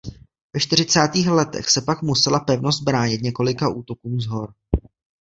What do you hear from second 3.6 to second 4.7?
útokům z hor.